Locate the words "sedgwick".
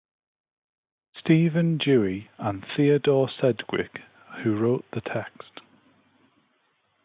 3.39-3.99